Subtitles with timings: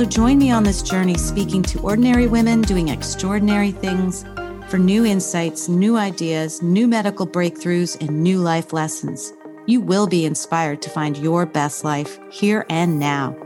[0.00, 4.24] So join me on this journey speaking to ordinary women doing extraordinary things
[4.70, 9.30] for new insights, new ideas, new medical breakthroughs, and new life lessons.
[9.66, 13.36] You will be inspired to find your best life here and now.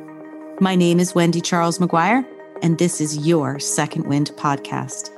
[0.61, 2.25] My name is Wendy Charles McGuire,
[2.62, 5.11] and this is your Second Wind podcast.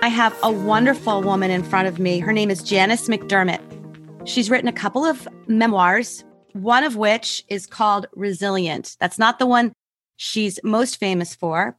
[0.00, 2.20] I have a wonderful woman in front of me.
[2.20, 4.28] Her name is Janice McDermott.
[4.28, 6.22] She's written a couple of memoirs,
[6.52, 8.96] one of which is called Resilient.
[9.00, 9.72] That's not the one
[10.16, 11.76] she's most famous for,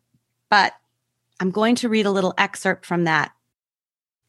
[0.50, 0.73] but
[1.40, 3.32] I'm going to read a little excerpt from that.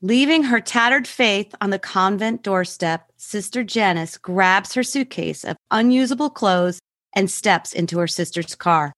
[0.01, 6.29] Leaving her tattered faith on the convent doorstep, Sister Janice grabs her suitcase of unusable
[6.29, 6.81] clothes
[7.15, 8.93] and steps into her sister's car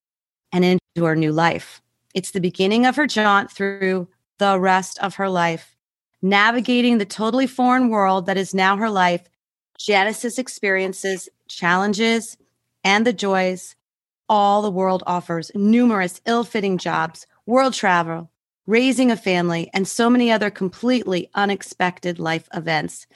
[0.52, 1.82] and into her new life.
[2.14, 5.76] It's the beginning of her jaunt through the rest of her life.
[6.22, 9.28] Navigating the totally foreign world that is now her life,
[9.78, 12.36] Janice's experiences, challenges,
[12.82, 13.76] and the joys
[14.28, 18.30] all the world offers numerous ill fitting jobs, world travel,
[18.66, 23.06] raising a family, and so many other completely unexpected life events.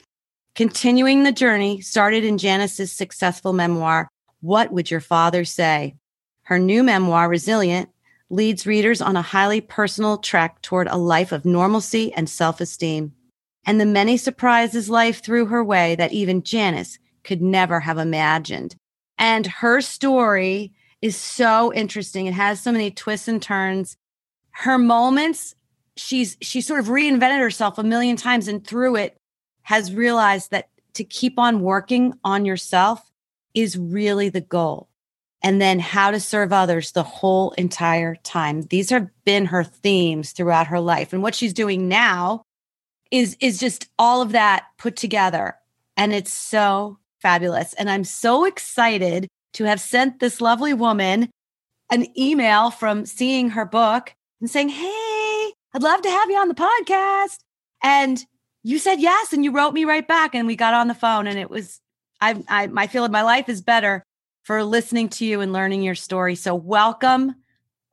[0.55, 4.07] Continuing the journey started in Janice's successful memoir,
[4.41, 5.95] What Would Your Father Say?
[6.43, 7.89] Her new memoir, Resilient,
[8.29, 13.13] leads readers on a highly personal trek toward a life of normalcy and self esteem,
[13.65, 18.75] and the many surprises life threw her way that even Janice could never have imagined.
[19.17, 22.25] And her story is so interesting.
[22.25, 23.97] It has so many twists and turns.
[24.51, 25.55] Her moments,
[25.95, 29.17] she's she sort of reinvented herself a million times and through it
[29.63, 33.11] has realized that to keep on working on yourself
[33.53, 34.89] is really the goal
[35.41, 38.63] and then how to serve others the whole entire time.
[38.63, 41.13] These have been her themes throughout her life.
[41.13, 42.43] And what she's doing now
[43.11, 45.55] is is just all of that put together.
[45.97, 47.73] And it's so fabulous.
[47.73, 51.29] And I'm so excited to have sent this lovely woman
[51.91, 56.47] an email from seeing her book and saying, Hey, I'd love to have you on
[56.47, 57.37] the podcast.
[57.83, 58.23] And
[58.63, 59.33] you said yes.
[59.33, 60.35] And you wrote me right back.
[60.35, 61.27] And we got on the phone.
[61.27, 61.79] And it was,
[62.21, 64.03] I, I, I feel my life is better
[64.43, 66.35] for listening to you and learning your story.
[66.35, 67.35] So, welcome,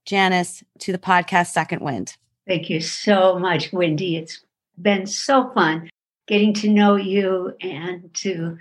[0.04, 2.16] Janice, to the podcast Second Wind.
[2.46, 4.16] Thank you so much, Wendy.
[4.16, 4.44] It's
[4.80, 5.90] been so fun
[6.26, 8.58] getting to know you and to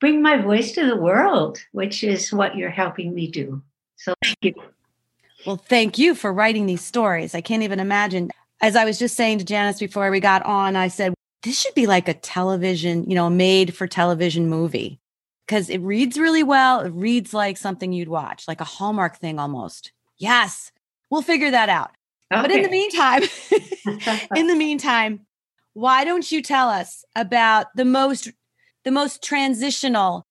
[0.00, 3.62] bring my voice to the world, which is what you're helping me do.
[3.96, 4.54] So, thank you.
[5.46, 7.34] Well, thank you for writing these stories.
[7.34, 8.30] I can't even imagine.
[8.60, 11.74] As I was just saying to Janice before we got on, I said, this should
[11.74, 15.00] be like a television, you know, made for television movie
[15.46, 16.80] because it reads really well.
[16.80, 19.92] It reads like something you'd watch, like a Hallmark thing almost.
[20.18, 20.70] Yes,
[21.10, 21.90] we'll figure that out.
[22.32, 22.42] Okay.
[22.42, 23.22] But in the meantime,
[24.36, 25.26] in the meantime,
[25.72, 28.28] why don't you tell us about the most
[28.84, 30.26] the most transitional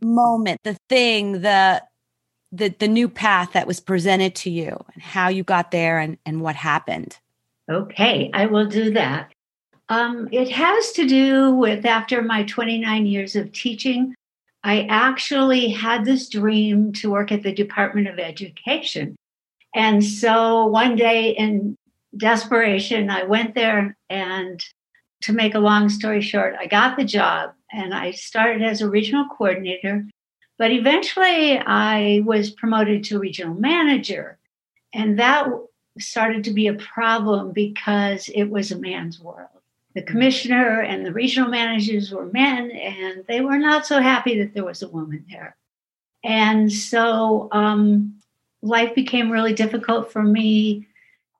[0.00, 1.82] moment, the thing, the
[2.52, 6.18] the the new path that was presented to you and how you got there and
[6.26, 7.18] and what happened?
[7.70, 9.32] Okay, I will do that.
[9.88, 14.14] Um, it has to do with after my 29 years of teaching,
[14.62, 19.16] I actually had this dream to work at the Department of Education.
[19.74, 21.76] And so one day in
[22.16, 24.60] desperation, I went there and
[25.22, 28.90] to make a long story short, I got the job and I started as a
[28.90, 30.06] regional coordinator.
[30.58, 34.38] But eventually I was promoted to regional manager.
[34.92, 35.48] And that
[35.98, 39.60] started to be a problem because it was a man's world
[39.94, 44.54] the commissioner and the regional managers were men, and they were not so happy that
[44.54, 45.56] there was a woman there.
[46.22, 48.20] And so um,
[48.62, 50.86] life became really difficult for me.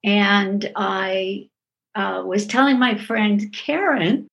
[0.02, 1.48] And I
[1.94, 4.26] uh, was telling my friend Karen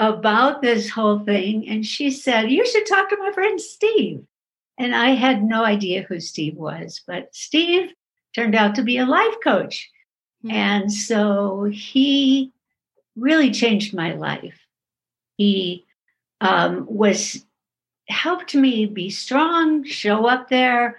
[0.00, 4.24] about this whole thing, and she said, You should talk to my friend Steve.
[4.78, 7.92] And I had no idea who Steve was, but Steve
[8.34, 9.90] turned out to be a life coach.
[10.42, 10.56] Mm-hmm.
[10.56, 12.50] And so he
[13.14, 14.58] really changed my life.
[15.36, 15.84] He
[16.40, 17.44] um, was
[18.08, 20.98] helped me be strong, show up there,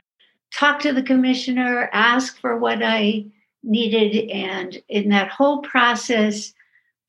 [0.53, 3.25] talk to the commissioner, ask for what I
[3.63, 4.29] needed.
[4.29, 6.53] And in that whole process,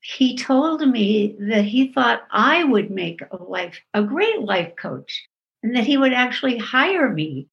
[0.03, 5.23] he told me that he thought I would make a life, a great life coach,
[5.63, 7.47] and that he would actually hire me.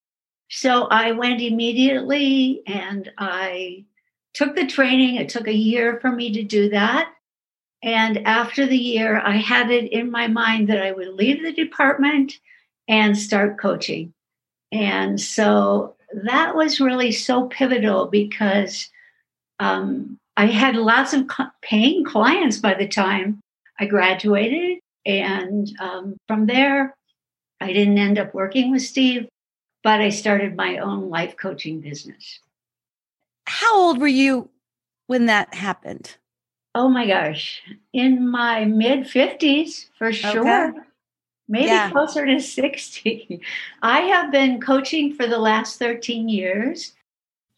[0.48, 3.84] So I went immediately and I
[4.34, 5.14] took the training.
[5.14, 7.12] It took a year for me to do that.
[7.84, 11.52] And after the year, I had it in my mind that I would leave the
[11.52, 12.32] department
[12.88, 14.12] and start coaching.
[14.72, 15.94] And so
[16.24, 18.90] that was really so pivotal because
[19.60, 21.28] um, I had lots of
[21.60, 23.42] paying clients by the time
[23.78, 24.78] I graduated.
[25.04, 26.94] And um, from there,
[27.60, 29.28] I didn't end up working with Steve,
[29.84, 32.40] but I started my own life coaching business.
[33.44, 34.48] How old were you
[35.08, 36.16] when that happened?
[36.74, 37.60] Oh my gosh,
[37.92, 40.70] in my mid 50s for sure.
[40.70, 40.78] Okay.
[41.48, 41.90] Maybe yeah.
[41.90, 43.42] closer to 60.
[43.82, 46.94] I have been coaching for the last 13 years.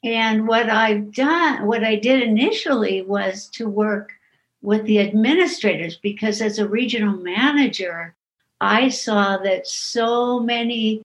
[0.05, 4.13] And what I've done, what I did initially was to work
[4.61, 8.15] with the administrators because as a regional manager,
[8.61, 11.03] I saw that so many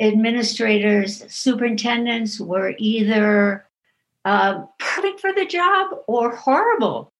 [0.00, 3.66] administrators, superintendents were either
[4.24, 7.10] uh, perfect for the job or horrible.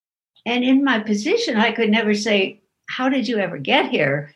[0.45, 4.33] And in my position, I could never say, How did you ever get here?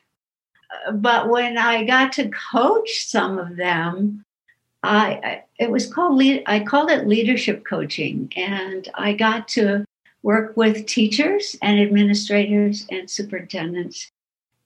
[0.88, 4.26] Uh, but when I got to coach some of them,
[4.84, 9.86] I it was called lead, I called it leadership coaching, and I got to
[10.24, 14.12] work with teachers and administrators and superintendents,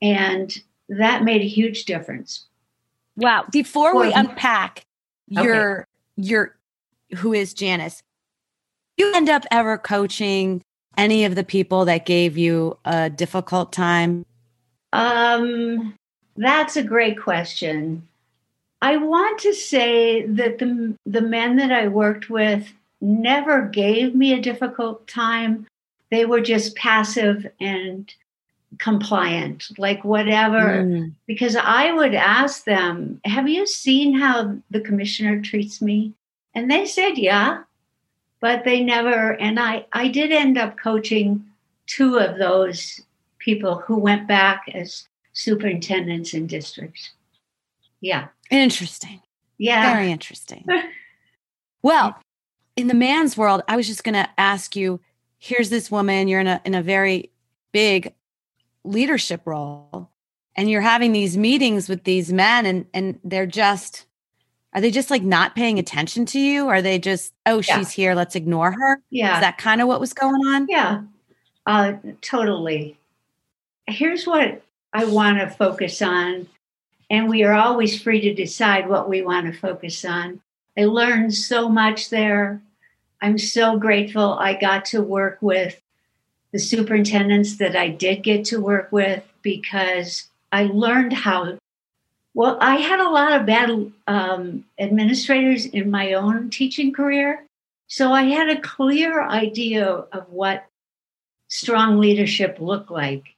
[0.02, 0.56] and
[0.90, 2.46] that made a huge difference.
[3.16, 3.46] Wow!
[3.52, 4.86] Before we unpack
[5.28, 5.88] your okay.
[6.18, 6.56] your
[7.18, 8.04] who is Janice,
[8.98, 10.64] you end up ever coaching
[10.98, 14.26] any of the people that gave you a difficult time?
[14.92, 15.96] Um,
[16.36, 18.08] that's a great question.
[18.84, 22.72] I want to say that the the men that I worked with
[23.02, 25.66] never gave me a difficult time.
[26.12, 28.14] They were just passive and
[28.78, 30.84] compliant, like whatever.
[30.84, 31.14] Mm.
[31.26, 36.14] Because I would ask them, Have you seen how the commissioner treats me?
[36.54, 37.64] And they said, Yeah
[38.44, 41.44] but they never and i i did end up coaching
[41.88, 43.00] two of those
[43.40, 47.12] people who went back as superintendents in districts
[48.02, 48.28] yeah
[48.62, 49.22] interesting
[49.58, 50.66] yeah very interesting
[51.82, 52.18] well
[52.76, 55.00] in the man's world i was just going to ask you
[55.40, 57.32] here's this woman you're in a in a very
[57.72, 58.14] big
[58.84, 60.10] leadership role
[60.56, 64.06] and you're having these meetings with these men and and they're just
[64.74, 66.68] are they just like not paying attention to you?
[66.68, 67.78] Are they just, oh, yeah.
[67.78, 69.02] she's here, let's ignore her?
[69.12, 69.36] Yeah.
[69.36, 70.68] Is that kind of what was going on?
[70.68, 71.04] Yeah,
[71.66, 72.98] uh, totally.
[73.88, 76.48] Here's what I want to focus on,
[77.14, 80.42] and we are always free to decide what we want to focus on.
[80.76, 82.60] I learned so much there.
[83.22, 85.80] I'm so grateful I got to work with
[86.52, 91.60] the superintendents that I did get to work with because I learned how
[92.34, 97.46] well, I had a lot of bad um, administrators in my own teaching career.
[97.86, 100.66] So I had a clear idea of what
[101.48, 103.36] strong leadership looked like.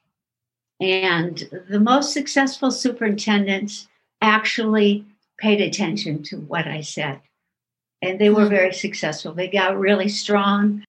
[0.80, 3.88] And the most successful superintendents
[4.20, 5.04] actually
[5.38, 7.20] paid attention to what I said.
[8.02, 8.50] And they were hmm.
[8.50, 9.32] very successful.
[9.32, 10.84] They got really strong.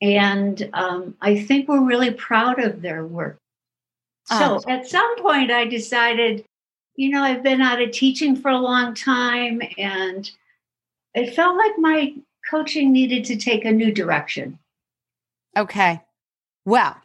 [0.00, 3.38] And um, I think we're really proud of their work.
[4.26, 4.70] So oh.
[4.70, 6.44] at some point, I decided
[6.96, 10.30] you know, I've been out of teaching for a long time and
[11.14, 12.14] it felt like my
[12.50, 14.58] coaching needed to take a new direction.
[15.56, 16.00] Okay.
[16.64, 16.96] Well,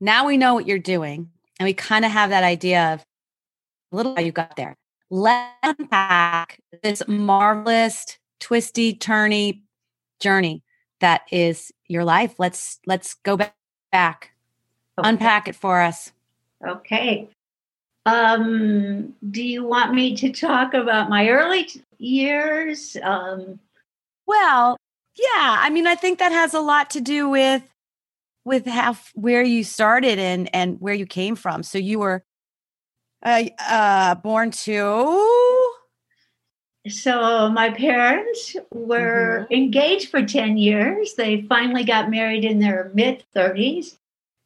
[0.00, 3.04] now we know what you're doing and we kind of have that idea of
[3.92, 4.76] a little how you got there.
[5.10, 9.60] Let's unpack this marvelous, twisty, turny
[10.20, 10.62] journey
[11.00, 12.34] that is your life.
[12.38, 14.32] Let's let's go back.
[14.98, 15.08] Okay.
[15.08, 16.12] Unpack it for us.
[16.66, 17.28] Okay.
[18.06, 22.96] Um, do you want me to talk about my early t- years?
[23.02, 23.58] Um,
[24.26, 24.78] well,
[25.16, 25.56] yeah.
[25.60, 27.62] I mean, I think that has a lot to do with
[28.46, 31.64] with how where you started and and where you came from.
[31.64, 32.24] So you were
[33.22, 35.72] uh, uh, born to.
[36.88, 39.52] So my parents were mm-hmm.
[39.52, 41.14] engaged for ten years.
[41.14, 43.98] They finally got married in their mid thirties.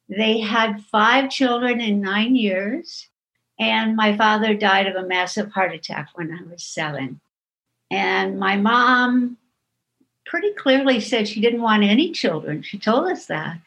[0.09, 3.07] They had five children in nine years.
[3.59, 7.21] And my father died of a massive heart attack when I was seven.
[7.91, 9.37] And my mom
[10.25, 12.63] pretty clearly said she didn't want any children.
[12.63, 13.59] She told us that.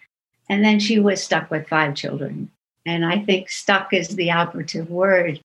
[0.48, 2.50] And then she was stuck with five children.
[2.86, 5.40] And I think stuck is the operative word.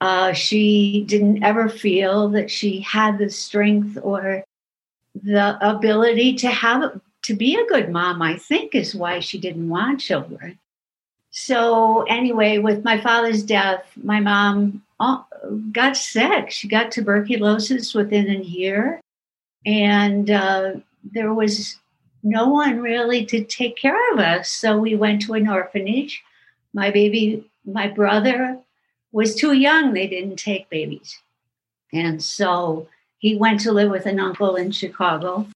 [0.00, 4.44] Uh, she didn't ever feel that she had the strength or
[5.14, 8.20] the ability to have to be a good mom.
[8.20, 10.58] I think is why she didn't want children.
[11.30, 15.22] So, anyway, with my father's death, my mom uh,
[15.72, 16.50] got sick.
[16.50, 19.00] She got tuberculosis within a year.
[19.66, 21.78] And uh, there was
[22.24, 24.48] no one really to take care of us.
[24.48, 26.22] So we went to an orphanage.
[26.72, 28.58] My baby, my brother
[29.12, 29.92] was too young.
[29.92, 31.20] They didn't take babies.
[31.92, 32.88] And so
[33.18, 35.46] he went to live with an uncle in Chicago.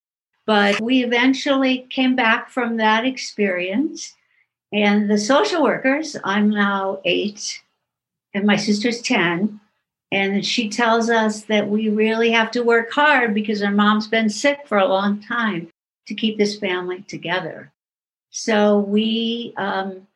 [0.45, 4.15] But we eventually came back from that experience.
[4.71, 7.63] And the social workers, I'm now eight,
[8.35, 9.59] and my sister's 10.
[10.13, 14.29] And she tells us that we really have to work hard because our mom's been
[14.29, 15.71] sick for a long time
[16.09, 17.71] to keep this family together.
[18.31, 20.07] So we um,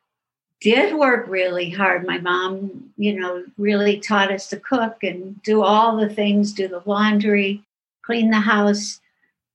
[0.59, 2.05] did work really hard.
[2.05, 6.67] My mom, you know, really taught us to cook and do all the things, do
[6.67, 7.63] the laundry,
[8.01, 8.99] clean the house.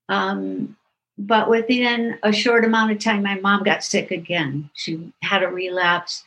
[0.09, 0.77] Um,
[1.19, 4.71] but within a short amount of time, my mom got sick again.
[4.75, 6.25] She had a relapse.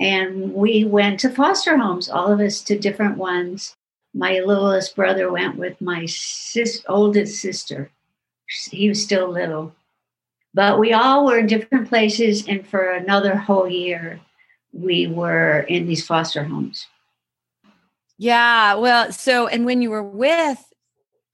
[0.00, 3.76] And we went to foster homes, all of us to different ones.
[4.12, 7.90] My littlest brother went with my sis- oldest sister.
[8.70, 9.74] He was still little.
[10.52, 14.20] But we all were in different places, and for another whole year,
[14.72, 16.86] we were in these foster homes.
[18.18, 18.74] Yeah.
[18.74, 20.62] Well, so, and when you were with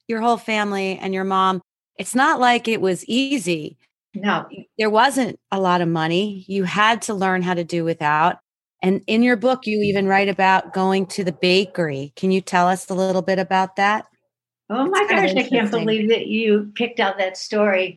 [0.09, 1.61] your whole family and your mom,
[1.99, 3.77] it's not like it was easy.
[4.15, 4.49] No.
[4.79, 6.45] There wasn't a lot of money.
[6.49, 8.39] You had to learn how to do without.
[8.83, 12.13] And in your book, you even write about going to the bakery.
[12.17, 14.07] Can you tell us a little bit about that?
[14.71, 17.97] Oh my gosh, I can't believe that you picked out that story.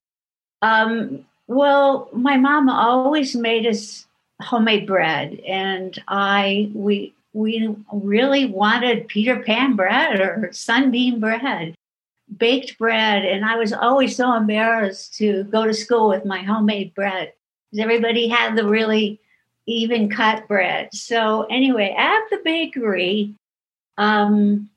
[0.63, 4.07] Um, well, my mom always made us
[4.41, 11.75] homemade bread, and I we we really wanted Peter Pan bread or sunbeam bread,
[12.37, 16.95] baked bread, and I was always so embarrassed to go to school with my homemade
[16.95, 17.33] bread
[17.71, 19.19] because everybody had the really
[19.67, 20.89] even cut bread.
[20.91, 23.35] So anyway, at the bakery,
[23.99, 24.69] um,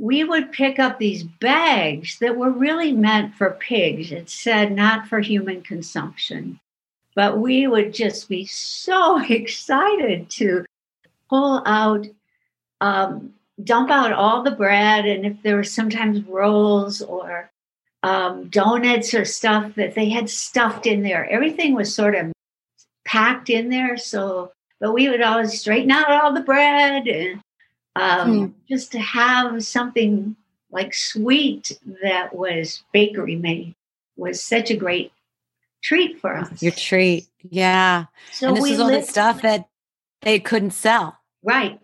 [0.00, 4.10] we would pick up these bags that were really meant for pigs.
[4.10, 6.58] It said not for human consumption.
[7.14, 10.64] But we would just be so excited to
[11.28, 12.06] pull out,
[12.80, 15.04] um, dump out all the bread.
[15.04, 17.50] And if there were sometimes rolls or
[18.02, 22.32] um, donuts or stuff that they had stuffed in there, everything was sort of
[23.04, 23.98] packed in there.
[23.98, 27.42] So, but we would always straighten out all the bread and
[27.96, 28.52] um, mm.
[28.68, 30.36] just to have something
[30.70, 33.74] like sweet that was bakery made
[34.16, 35.12] was such a great
[35.82, 36.62] treat for us.
[36.62, 38.06] Your treat, yeah.
[38.32, 39.68] So and this is all the stuff that
[40.22, 41.18] they couldn't sell.
[41.42, 41.80] Right,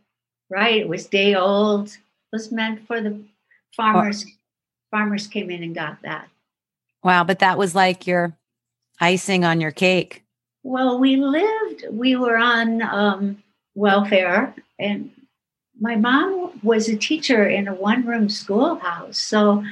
[0.51, 0.77] right.
[0.77, 1.89] It was day old.
[1.89, 1.99] It
[2.33, 3.19] was meant for the
[3.75, 4.25] farmers.
[4.27, 4.33] Oh.
[4.91, 6.29] Farmers came in and got that.
[7.03, 8.37] Wow, but that was like your
[9.01, 10.23] icing on your cake.
[10.63, 11.85] Well, we lived.
[11.91, 13.43] We were on um,
[13.75, 15.11] welfare, and
[15.81, 19.19] my mom was a teacher in a one room schoolhouse.
[19.19, 19.65] So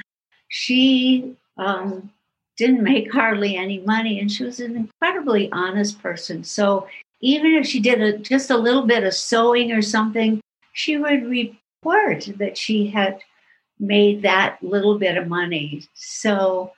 [0.49, 2.11] she um,
[2.57, 6.43] didn't make hardly any money and she was an incredibly honest person.
[6.43, 6.87] So
[7.21, 10.41] even if she did a, just a little bit of sewing or something,
[10.73, 13.19] she would report that she had
[13.79, 15.83] made that little bit of money.
[15.95, 16.73] So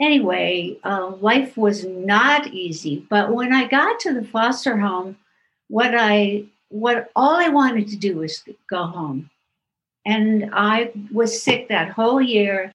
[0.00, 3.06] anyway, uh, life was not easy.
[3.08, 5.16] But when I got to the foster home,
[5.68, 9.30] what I what all I wanted to do was go home.
[10.04, 12.72] And I was sick that whole year,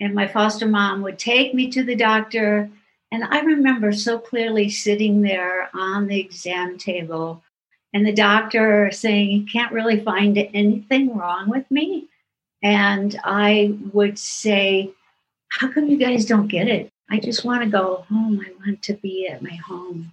[0.00, 2.70] and my foster mom would take me to the doctor.
[3.10, 7.42] And I remember so clearly sitting there on the exam table
[7.92, 12.08] and the doctor saying, You can't really find anything wrong with me.
[12.62, 14.90] And I would say,
[15.48, 16.90] How come you guys don't get it?
[17.10, 18.44] I just want to go home.
[18.44, 20.12] I want to be at my home.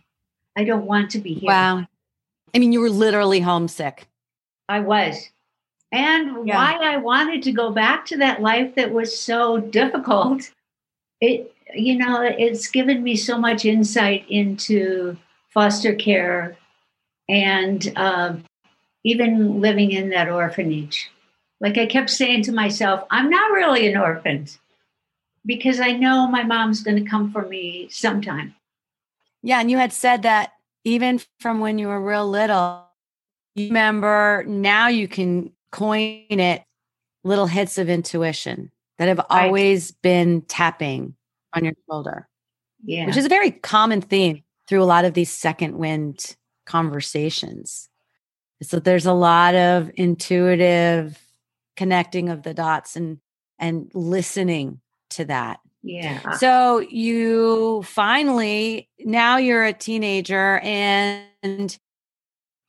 [0.56, 1.50] I don't want to be here.
[1.50, 1.86] Wow.
[2.53, 4.07] I mean, you were literally homesick.
[4.69, 5.29] I was.
[5.91, 6.55] And yeah.
[6.55, 10.50] why I wanted to go back to that life that was so difficult,
[11.22, 15.17] it, you know, it's given me so much insight into
[15.50, 16.57] foster care
[17.29, 18.36] and uh,
[19.03, 21.12] even living in that orphanage.
[21.62, 24.48] Like I kept saying to myself, I'm not really an orphan
[25.45, 28.55] because I know my mom's going to come for me sometime.
[29.43, 29.60] Yeah.
[29.60, 30.52] And you had said that
[30.84, 32.86] even from when you were real little,
[33.56, 36.63] you remember now you can coin it
[37.24, 41.16] little hits of intuition that have always been tapping
[41.54, 42.28] on your shoulder.
[42.86, 43.06] Yeah.
[43.06, 46.36] Which is a very common theme through a lot of these second wind
[46.66, 47.90] conversations.
[48.62, 51.20] So there's a lot of intuitive
[51.75, 53.20] connecting of the dots and
[53.60, 55.60] and listening to that.
[55.84, 56.32] Yeah.
[56.32, 61.78] So you finally now you're a teenager and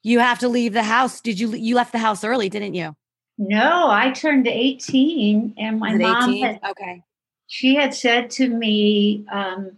[0.03, 1.21] you have to leave the house.
[1.21, 2.95] Did you you left the house early, didn't you?
[3.39, 7.03] No, I turned 18 and my mom had, okay.
[7.47, 9.73] She had said to me, um,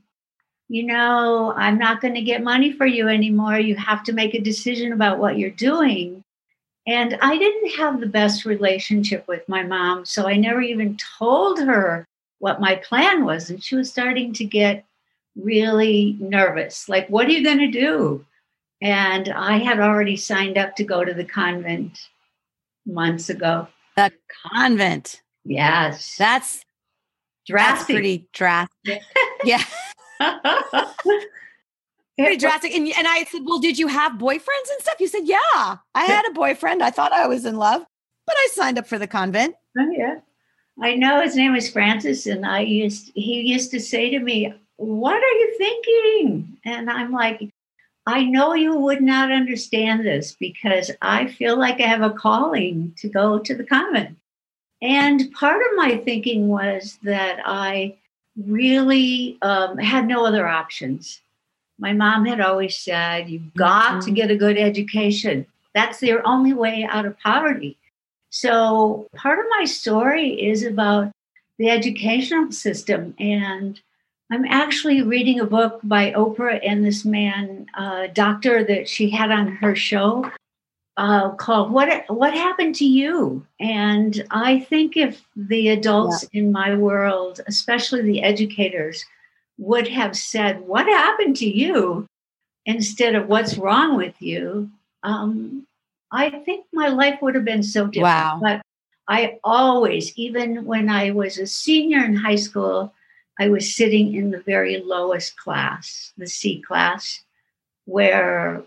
[0.69, 3.59] you know, I'm not going to get money for you anymore.
[3.59, 6.23] You have to make a decision about what you're doing.
[6.87, 10.05] And I didn't have the best relationship with my mom.
[10.05, 12.07] So I never even told her
[12.39, 13.51] what my plan was.
[13.51, 14.85] And she was starting to get
[15.37, 16.89] really nervous.
[16.89, 18.25] Like, what are you going to do?
[18.83, 22.09] And I had already signed up to go to the convent
[22.85, 23.69] months ago.
[23.97, 24.13] The
[24.53, 25.23] convent.
[25.45, 26.17] Yes.
[26.19, 26.63] That's
[27.47, 27.79] drastic.
[27.79, 29.03] That's pretty drastic.
[29.45, 29.63] yeah.
[32.19, 32.73] pretty drastic.
[32.75, 35.01] And, and I said, Well, did you have boyfriends and stuff?
[35.01, 35.39] You said, Yeah,
[35.95, 36.83] I had a boyfriend.
[36.83, 37.83] I thought I was in love,
[38.27, 39.55] but I signed up for the convent.
[39.79, 40.17] Oh, yeah.
[40.81, 44.53] I know his name was Francis, and I used he used to say to me,
[44.77, 46.59] What are you thinking?
[46.65, 47.51] And I'm like,
[48.07, 52.95] I know you would not understand this because I feel like I have a calling
[52.99, 54.17] to go to the convent.
[54.81, 57.97] And part of my thinking was that I
[58.37, 61.21] really um, had no other options.
[61.79, 64.01] My mom had always said, You've got mm-hmm.
[64.01, 65.47] to get a good education.
[65.75, 67.77] That's their only way out of poverty.
[68.39, 71.11] So, part of my story is about
[71.59, 73.15] the educational system.
[73.19, 73.81] And
[74.31, 79.31] I'm actually reading a book by Oprah and this man, uh, doctor, that she had
[79.31, 80.31] on her show
[80.99, 86.41] uh, called "What What Happened to You?" And I think if the adults yeah.
[86.41, 89.03] in my world, especially the educators,
[89.57, 92.07] would have said, "What happened to you?"
[92.67, 94.71] instead of "What's wrong with you,"
[95.03, 95.66] um,
[96.13, 98.05] I think my life would have been so different.
[98.05, 98.41] Wow.
[98.43, 98.63] But
[99.09, 102.93] I always, even when I was a senior in high school,
[103.39, 107.21] I was sitting in the very lowest class, the C class,
[107.85, 108.63] where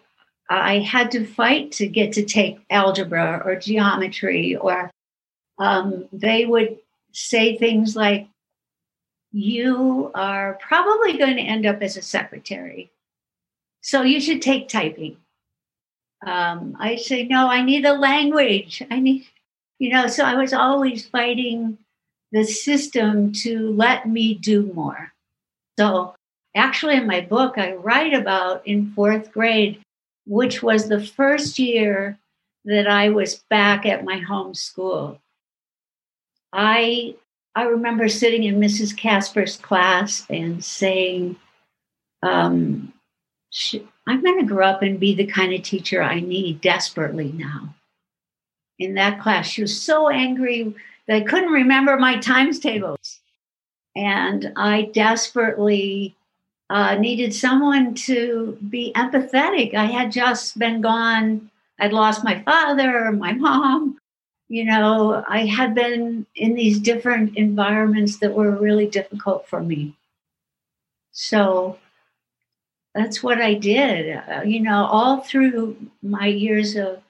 [0.50, 4.90] I had to fight to get to take algebra or geometry, or
[5.58, 6.78] um, they would
[7.12, 8.28] say things like,
[9.32, 12.92] You are probably going to end up as a secretary.
[13.82, 15.18] So you should take typing.
[16.26, 18.84] Um, I say, No, I need a language.
[18.92, 19.26] I need,
[19.80, 21.78] you know, so I was always fighting
[22.32, 25.12] the system to let me do more.
[25.80, 26.16] So
[26.56, 29.82] actually, in my book, I write about in fourth grade
[30.30, 32.20] which was the first year
[32.64, 35.20] that I was back at my home school.
[36.54, 37.16] I
[37.56, 38.96] I remember sitting in Mrs.
[38.96, 41.36] Casper's class and saying,
[42.22, 42.94] um,
[44.10, 47.76] I'm going to grow up and be the kind of teacher I need desperately now.
[48.80, 50.74] In that class, she was so angry
[51.08, 53.20] that I couldn't remember my times tables.
[53.96, 56.16] And I desperately
[56.72, 59.76] uh, needed someone to be empathetic.
[59.76, 61.52] I had just been gone.
[61.80, 64.00] I'd lost my father, my mom.
[64.48, 69.96] You know, I had been in these different environments that were really difficult for me.
[71.12, 71.78] So
[72.96, 74.18] that's what I did.
[74.18, 77.02] Uh, you know, all through my years of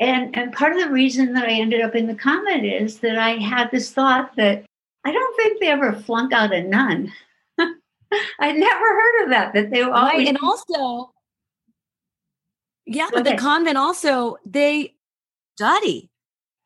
[0.00, 3.16] and and part of the reason that I ended up in the convent is that
[3.16, 4.64] I had this thought that
[5.04, 7.12] I don't think they ever flunk out a nun.
[7.58, 9.54] I'd never heard of that.
[9.54, 10.28] That they always right.
[10.28, 11.12] and also,
[12.86, 14.94] yeah, but the convent also they
[15.56, 16.10] study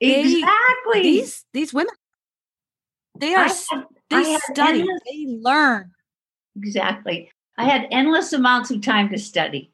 [0.01, 1.94] exactly they, these these women.
[3.18, 4.87] They are had, they study.
[5.07, 5.92] They learn
[6.57, 7.31] exactly.
[7.59, 9.71] I had endless amounts of time to study.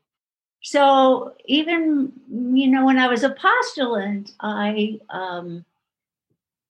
[0.63, 5.65] So even you know when I was a postulant, I um,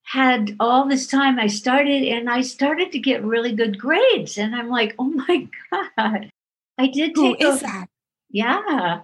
[0.02, 4.36] had all this time I started and I started to get really good grades.
[4.36, 6.30] And I'm like, oh my God.
[6.76, 7.86] I did take Who is a, that?
[8.30, 9.00] Yeah.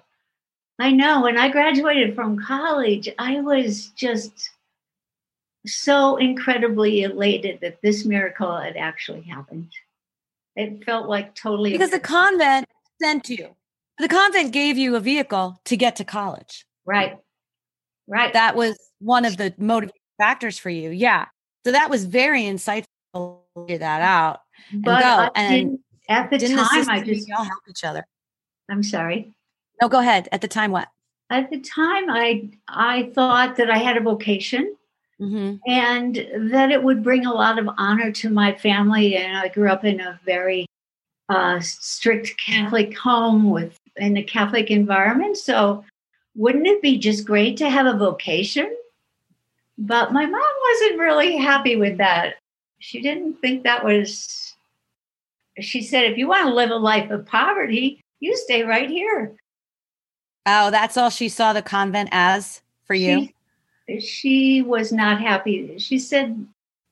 [0.78, 1.22] I know.
[1.22, 4.50] When I graduated from college, I was just
[5.66, 9.70] so incredibly elated that this miracle had actually happened.
[10.56, 12.66] It felt like totally because the convent
[13.00, 13.54] sent you.
[13.98, 16.66] The convent gave you a vehicle to get to college.
[16.84, 17.16] Right.
[18.06, 18.32] Right.
[18.32, 20.90] That was one of the motivating factors for you.
[20.90, 21.26] Yeah.
[21.64, 24.40] So that was very insightful to figure that out.
[24.72, 28.04] But and, and at the time, I just all help each other.
[28.68, 29.32] I'm sorry.
[29.80, 30.28] No, go ahead.
[30.32, 30.88] At the time, what?
[31.30, 34.74] At the time, I I thought that I had a vocation.
[35.20, 35.56] Mm-hmm.
[35.66, 39.16] And that it would bring a lot of honor to my family.
[39.16, 40.66] And I grew up in a very
[41.28, 45.36] uh, strict Catholic home with in a Catholic environment.
[45.36, 45.84] So,
[46.34, 48.74] wouldn't it be just great to have a vocation?
[49.76, 52.34] But my mom wasn't really happy with that.
[52.78, 54.54] She didn't think that was,
[55.58, 59.34] she said, if you want to live a life of poverty, you stay right here.
[60.46, 63.20] Oh, that's all she saw the convent as for you?
[63.20, 63.34] She,
[63.98, 65.78] she was not happy.
[65.78, 66.46] She said,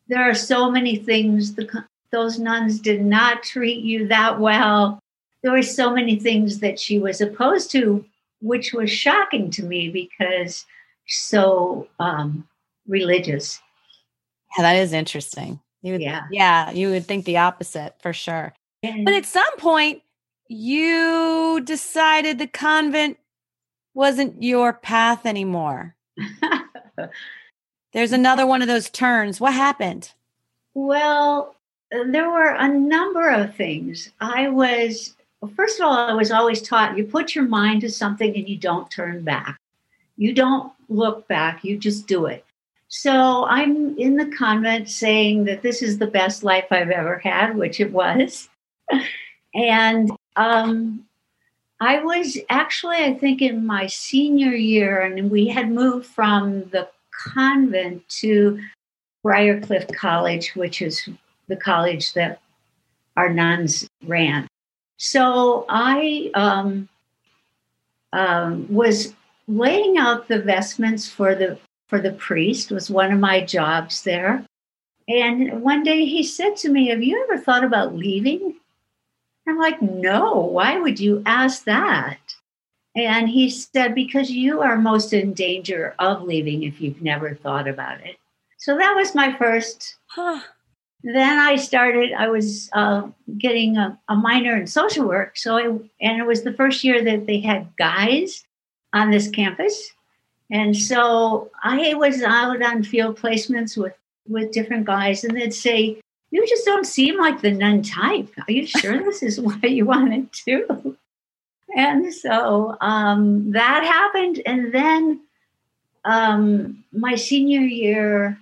[0.09, 4.99] there are so many things the, those nuns did not treat you that well.
[5.43, 8.05] there were so many things that she was opposed to,
[8.41, 10.65] which was shocking to me because
[11.07, 12.47] so um,
[12.87, 13.61] religious.
[14.57, 15.61] Yeah, that is interesting.
[15.83, 16.23] You would, Yeah.
[16.33, 18.53] yeah, you would think the opposite for sure.
[18.83, 20.03] And But at some point,
[20.49, 23.19] you decided the convent
[23.95, 25.95] wasn't your path anymore.
[27.93, 29.41] There's another one of those turns.
[29.41, 30.13] What happened?
[30.75, 31.57] Well,
[31.91, 34.11] there were a number of things.
[34.21, 37.91] I was, well, first of all, I was always taught you put your mind to
[37.91, 39.59] something and you don't turn back.
[40.17, 42.45] You don't look back, you just do it.
[42.89, 47.57] So I'm in the convent saying that this is the best life I've ever had,
[47.57, 48.49] which it was.
[49.55, 51.05] and um,
[51.81, 56.89] I was actually, I think, in my senior year, and we had moved from the
[57.13, 58.59] convent to
[59.23, 61.09] Briar Cliff College, which is
[61.47, 62.41] the college that
[63.17, 64.49] our nuns ran.
[64.97, 66.89] So I um,
[68.13, 69.15] um, was
[69.47, 74.45] laying out the vestments for the for the priest was one of my jobs there.
[75.09, 78.58] And one day he said to me, "Have you ever thought about leaving?"
[79.49, 80.37] I'm like, "No.
[80.41, 82.19] Why would you ask that?"
[82.97, 87.69] And he said, "Because you are most in danger of leaving if you've never thought
[87.69, 88.17] about it."
[88.59, 90.41] So that was my first Huh.
[91.03, 92.13] then I started.
[92.13, 93.09] I was uh,
[93.39, 95.37] getting a, a minor in social work.
[95.37, 95.65] So, I,
[96.01, 98.45] and it was the first year that they had guys
[98.93, 99.93] on this campus,
[100.51, 103.95] and so I was out on field placements with
[104.27, 106.01] with different guys, and they'd say,
[106.31, 108.33] "You just don't seem like the nun type.
[108.47, 110.97] Are you sure this is what you want to do?"
[111.77, 115.21] And so um, that happened, and then
[116.05, 118.39] um, my senior year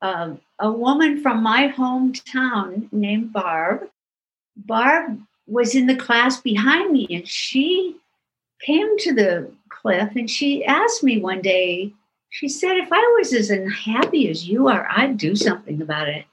[0.00, 3.88] um, a woman from my hometown named Barb.
[4.56, 7.96] Barb was in the class behind me, and she
[8.60, 11.92] came to the cliff and she asked me one day,
[12.30, 16.24] she said, If I was as unhappy as you are, I'd do something about it.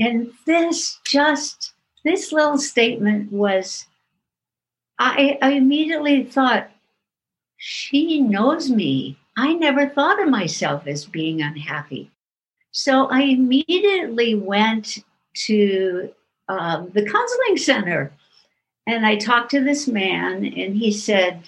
[0.00, 1.72] And this just,
[2.04, 3.86] this little statement was,
[4.98, 6.70] I, I immediately thought,
[7.56, 9.18] she knows me.
[9.36, 12.10] I never thought of myself as being unhappy.
[12.70, 14.98] So I immediately went
[15.46, 16.12] to
[16.48, 18.12] um, the counseling center
[18.88, 21.42] and I talked to this man, and he said,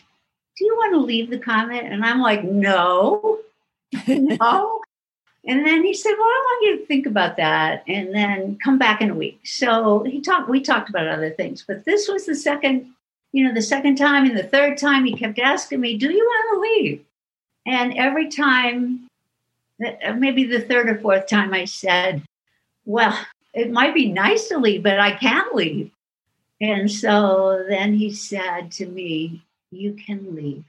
[0.59, 1.87] Do you want to leave the comment?
[1.87, 3.39] And I'm like, No,
[4.07, 4.80] no.
[5.47, 8.79] And then he said, Well, I want you to think about that and then come
[8.79, 9.41] back in a week.
[9.45, 12.93] So he talked, we talked about other things, but this was the second,
[13.33, 16.25] you know, the second time and the third time he kept asking me, Do you
[16.25, 17.05] want to leave?
[17.67, 19.09] And every time
[19.85, 22.23] uh, maybe the third or fourth time I said,
[22.85, 23.19] Well,
[23.55, 25.91] it might be nice to leave, but I can't leave.
[26.61, 30.65] And so then he said to me, You can leave.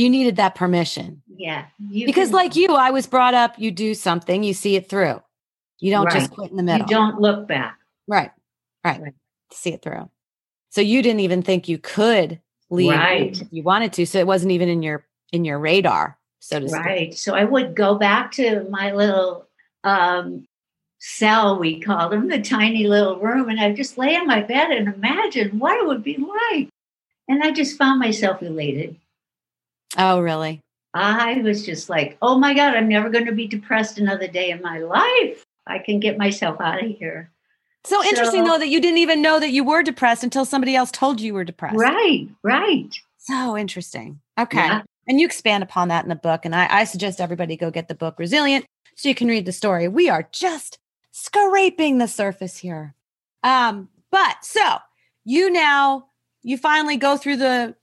[0.00, 1.22] You needed that permission.
[1.36, 1.66] Yeah.
[1.92, 5.22] Because, can- like you, I was brought up, you do something, you see it through.
[5.78, 6.36] You don't just Right.
[6.36, 6.80] quit in the middle.
[6.80, 7.78] you don't look back.
[8.08, 8.30] Right.
[8.82, 9.00] Right.
[9.00, 9.14] Right.
[9.52, 10.08] See it through.
[10.70, 13.38] So you didn't even think you could leave Right.
[13.38, 14.06] if you wanted to.
[14.06, 16.80] So it wasn't even in your in your radar, so to speak.
[16.80, 17.14] Right.
[17.14, 19.46] So I would go back to my little
[19.84, 20.46] um,
[20.98, 24.70] cell, we called them, the tiny little room, and I'd just lay in my bed
[24.70, 26.68] and imagine what it would be like.
[27.28, 28.96] And I just found myself elated.
[29.98, 30.60] Oh, really?
[30.94, 34.50] I was just like, oh my God, I'm never going to be depressed another day
[34.50, 35.44] in my life.
[35.66, 37.30] I can get myself out of here.
[37.84, 40.74] So interesting So- though that you didn't even know that you were depressed until somebody
[40.74, 41.76] else told you you were depressed.
[41.76, 42.94] Right, right.
[43.18, 44.20] So interesting.
[44.38, 44.58] Okay.
[44.58, 44.82] Yeah.
[45.06, 46.44] And you expand upon that in the book.
[46.44, 49.52] And I, I suggest everybody go get the book Resilient so you can read the
[49.52, 49.88] story.
[49.88, 50.78] We are just
[51.12, 52.94] scraping the surface here.
[53.42, 54.76] Um, but so
[55.24, 56.06] you now
[56.42, 57.74] you finally go through the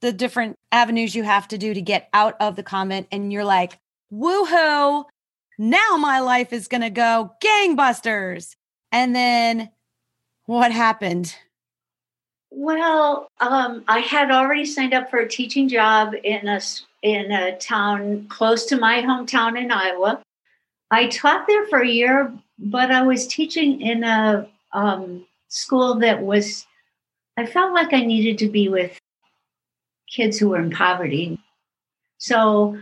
[0.00, 3.44] the different avenues you have to do to get out of the convent, and you're
[3.44, 3.78] like,
[4.12, 5.04] woohoo,
[5.58, 8.54] now my life is gonna go gangbusters.
[8.92, 9.70] And then
[10.46, 11.36] what happened?
[12.50, 16.60] Well, um, I had already signed up for a teaching job in a
[17.02, 20.20] in a town close to my hometown in Iowa.
[20.90, 26.22] I taught there for a year, but I was teaching in a um, school that
[26.22, 26.66] was.
[27.36, 28.99] I felt like I needed to be with
[30.10, 31.38] kids who were in poverty,
[32.18, 32.78] so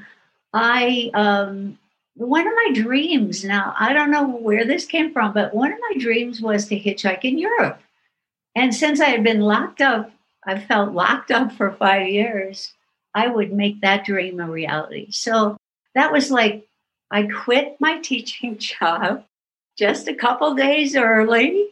[0.52, 1.10] I.
[1.14, 1.78] Um,
[2.14, 5.78] one of my dreams now, I don't know where this came from, but one of
[5.88, 7.80] my dreams was to hitchhike in Europe.
[8.56, 10.10] And since I had been locked up,
[10.44, 12.72] I felt locked up for five years,
[13.14, 15.12] I would make that dream a reality.
[15.12, 15.56] So
[15.94, 16.66] that was like,
[17.10, 19.24] I quit my teaching job
[19.76, 21.68] just a couple days early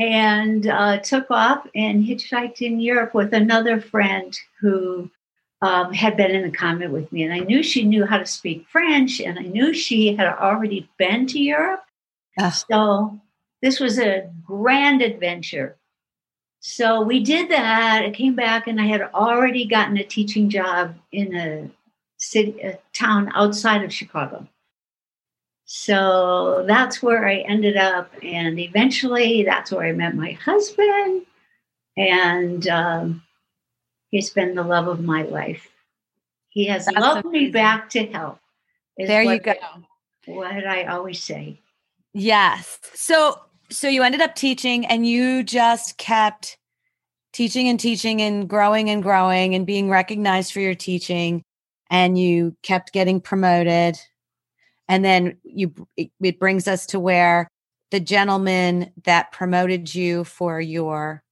[0.00, 5.10] and uh, took off and hitchhiked in Europe with another friend who
[5.60, 7.22] um, had been in the convent with me.
[7.22, 10.88] And I knew she knew how to speak French, and I knew she had already
[10.96, 11.84] been to Europe.
[12.38, 12.50] Oh.
[12.70, 13.20] So
[13.60, 15.76] this was a grand adventure.
[16.60, 18.02] So we did that.
[18.02, 21.70] I came back, and I had already gotten a teaching job in a
[22.18, 24.48] city, a town outside of Chicago.
[25.72, 28.12] So that's where I ended up.
[28.24, 31.24] And eventually, that's where I met my husband.
[31.96, 33.22] And um,
[34.10, 35.70] he's been the love of my life.
[36.48, 37.44] He has that's loved amazing.
[37.44, 38.40] me back to health.
[38.98, 39.54] There you go.
[40.26, 41.60] what I always say.
[42.14, 42.80] Yes.
[42.94, 46.58] So, so you ended up teaching and you just kept
[47.32, 51.44] teaching and teaching and growing and growing and being recognized for your teaching
[51.90, 54.00] and you kept getting promoted
[54.90, 57.48] and then you it brings us to where
[57.90, 61.22] the gentleman that promoted you for your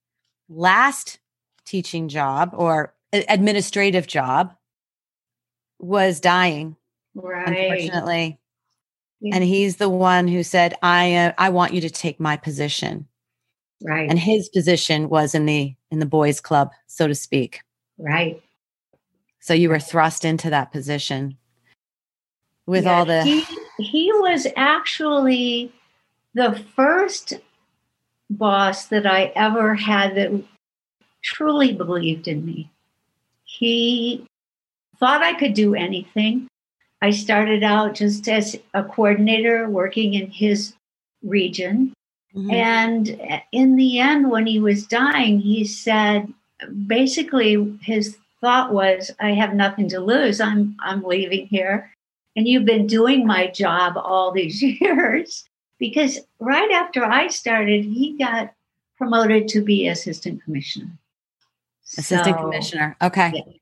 [0.49, 1.19] last
[1.67, 4.55] teaching job or administrative job
[5.79, 6.77] was dying
[7.15, 7.49] right.
[7.49, 8.39] unfortunately.
[9.21, 9.35] Yeah.
[9.35, 13.07] and he's the one who said i uh, i want you to take my position.
[13.85, 14.11] Right.
[14.11, 17.61] And his position was in the in the boys club so to speak.
[17.99, 18.41] Right.
[19.41, 21.37] So you were thrust into that position
[22.69, 23.45] with yeah, all the he,
[23.79, 25.73] he was actually
[26.35, 27.33] the first
[28.29, 30.43] boss that I ever had that
[31.23, 32.71] truly believed in me.
[33.45, 34.27] He
[35.01, 36.47] thought I could do anything.
[37.01, 40.75] I started out just as a coordinator working in his
[41.23, 41.95] region.
[42.37, 42.51] Mm-hmm.
[42.51, 46.31] And in the end, when he was dying, he said
[46.87, 50.39] basically his thought was, I have nothing to lose.
[50.39, 51.91] I'm I'm leaving here
[52.39, 55.45] and you've been doing my job all these years.
[55.81, 58.53] Because right after I started, he got
[58.97, 60.91] promoted to be assistant commissioner.
[61.85, 62.97] Assistant so, commissioner.
[63.03, 63.33] Okay.
[63.35, 63.53] Yeah.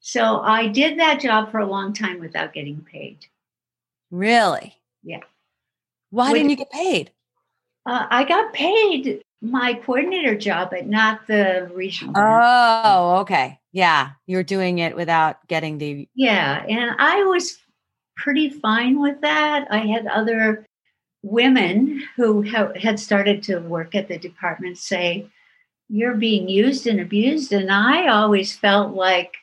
[0.00, 3.26] So I did that job for a long time without getting paid.
[4.10, 4.76] Really?
[5.04, 5.20] Yeah.
[6.10, 7.12] Why With, didn't you get paid?
[7.86, 12.14] Uh, I got paid my coordinator job, but not the regional.
[12.16, 13.60] Oh, okay.
[13.70, 14.10] Yeah.
[14.26, 16.08] You're doing it without getting the.
[16.14, 16.64] Yeah.
[16.68, 17.56] And I was
[18.20, 19.66] pretty fine with that.
[19.70, 20.64] I had other
[21.22, 25.26] women who ha- had started to work at the department say,
[25.88, 27.52] You're being used and abused.
[27.52, 29.34] And I always felt like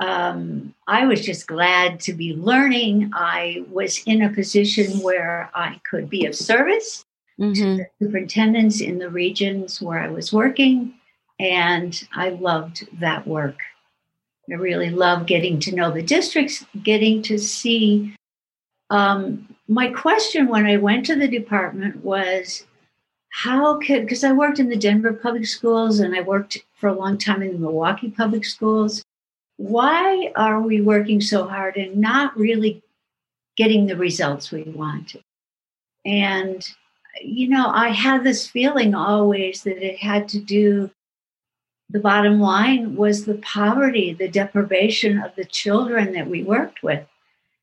[0.00, 3.10] um, I was just glad to be learning.
[3.14, 7.04] I was in a position where I could be of service
[7.38, 7.54] mm-hmm.
[7.54, 10.94] to the superintendents in the regions where I was working.
[11.38, 13.58] And I loved that work.
[14.52, 18.14] I really love getting to know the districts, getting to see.
[18.90, 22.66] Um, my question when I went to the department was
[23.30, 26.94] how could, because I worked in the Denver public schools and I worked for a
[26.94, 29.02] long time in the Milwaukee public schools.
[29.56, 32.82] Why are we working so hard and not really
[33.56, 35.16] getting the results we want?
[36.04, 36.62] And,
[37.22, 40.90] you know, I had this feeling always that it had to do
[41.92, 47.06] the bottom line was the poverty, the deprivation of the children that we worked with.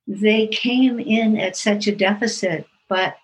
[0.08, 3.16] They came in at such a deficit, but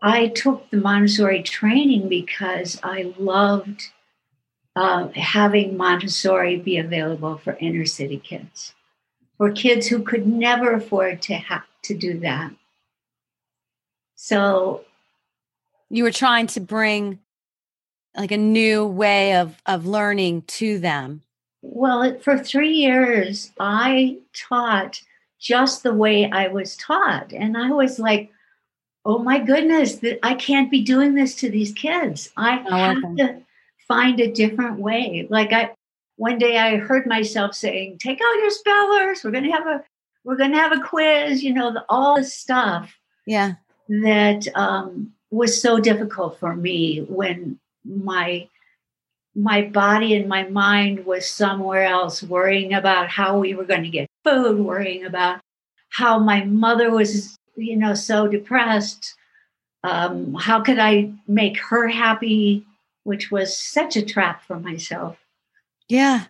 [0.00, 3.90] I took the Montessori training because I loved
[4.76, 8.74] uh, having Montessori be available for inner city kids,
[9.38, 12.52] for kids who could never afford to have to do that.
[14.14, 14.84] So,
[15.90, 17.18] you were trying to bring
[18.18, 21.22] like a new way of of learning to them?
[21.62, 25.00] Well for 3 years i taught
[25.40, 28.30] just the way i was taught and i was like
[29.04, 32.30] oh my goodness that i can't be doing this to these kids.
[32.36, 33.16] I oh, have okay.
[33.16, 33.42] to
[33.86, 35.26] find a different way.
[35.30, 35.70] Like i
[36.16, 39.82] one day i heard myself saying take out your spellers we're going to have a
[40.24, 42.92] we're going to have a quiz you know the, all the stuff
[43.26, 43.54] yeah.
[43.88, 48.48] that um, was so difficult for me when my
[49.34, 53.88] my body and my mind was somewhere else worrying about how we were going to
[53.88, 55.40] get food worrying about
[55.90, 59.14] how my mother was you know so depressed.
[59.84, 62.66] Um, how could i make her happy
[63.04, 65.16] which was such a trap for myself.
[65.88, 66.26] Yeah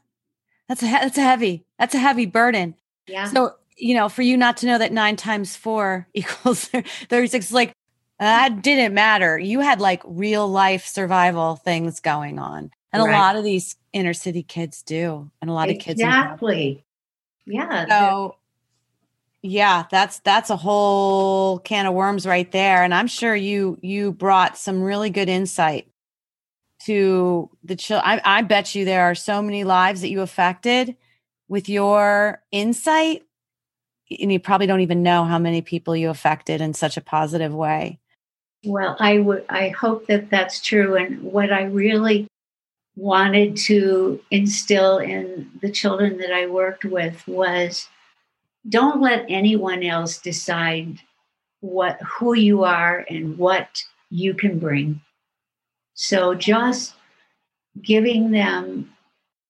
[0.69, 2.75] that's a that's a heavy that's a heavy burden.
[3.07, 3.25] Yeah.
[3.25, 7.73] So you know for you not to know that nine times four equals 36 like
[8.21, 9.39] Uh, that didn't matter.
[9.39, 12.71] You had like real life survival things going on.
[12.93, 13.15] And right.
[13.15, 15.31] a lot of these inner city kids do.
[15.41, 15.81] And a lot exactly.
[15.81, 16.01] of kids.
[16.01, 16.85] Exactly.
[17.47, 17.87] Yeah.
[17.89, 18.37] So
[19.43, 24.11] yeah that's that's a whole can of worms right there and i'm sure you you
[24.11, 25.87] brought some really good insight
[26.81, 30.97] to the child I, I bet you there are so many lives that you affected
[31.49, 33.25] with your insight
[34.21, 37.55] and you probably don't even know how many people you affected in such a positive
[37.55, 38.01] way
[38.64, 42.27] well i would i hope that that's true and what i really
[42.97, 47.88] wanted to instill in the children that i worked with was
[48.68, 50.99] don't let anyone else decide
[51.61, 55.01] what who you are and what you can bring.
[55.94, 56.94] So just
[57.83, 58.92] giving them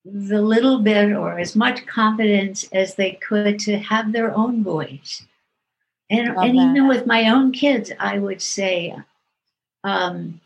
[0.05, 5.27] the little bit or as much confidence as they could to have their own voice
[6.11, 8.94] and, and even with my own kids i would say
[9.85, 10.40] um,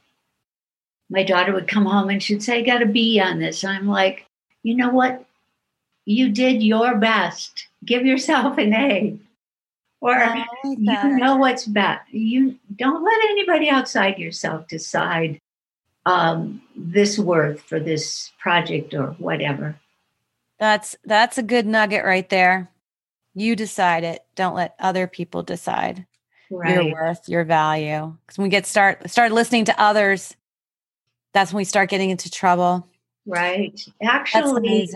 [1.08, 3.86] my daughter would come home and she'd say i got a b on this i'm
[3.86, 4.26] like
[4.62, 5.24] you know what
[6.04, 9.18] you did your best give yourself an A.
[10.00, 12.10] Or like you know what's best.
[12.10, 15.40] You don't let anybody outside yourself decide
[16.06, 19.76] um, this worth for this project or whatever.
[20.58, 22.68] That's that's a good nugget right there.
[23.34, 24.24] You decide it.
[24.34, 26.06] Don't let other people decide
[26.50, 26.74] right.
[26.74, 28.14] your worth, your value.
[28.26, 30.36] Because when we get start start listening to others,
[31.32, 32.86] that's when we start getting into trouble.
[33.26, 33.80] Right.
[34.02, 34.90] Actually,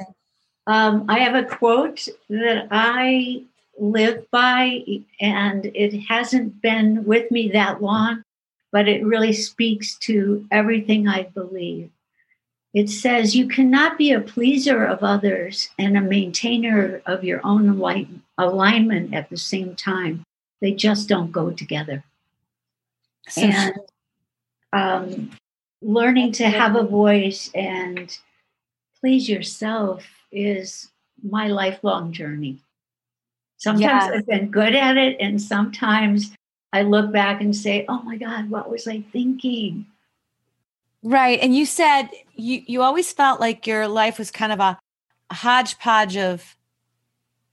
[0.67, 3.43] um, I have a quote that I
[3.79, 4.83] live by,
[5.21, 8.23] and it hasn't been with me that long,
[8.73, 11.91] but it really speaks to everything I believe.
[12.77, 17.71] It says, You cannot be a pleaser of others and a maintainer of your own
[18.37, 20.23] alignment at the same time.
[20.61, 22.05] They just don't go together.
[23.31, 23.75] So and
[24.75, 25.31] um,
[25.81, 28.15] learning to have a voice and
[29.01, 30.91] please yourself is
[31.23, 32.59] my lifelong journey.
[33.57, 34.13] Sometimes yes.
[34.13, 36.35] I've been good at it, and sometimes
[36.75, 39.87] I look back and say, "Oh my God, what was I thinking?"
[41.07, 44.77] Right, and you said you you always felt like your life was kind of a,
[45.31, 46.57] hodgepodge of